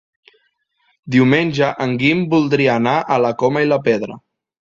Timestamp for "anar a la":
2.81-3.33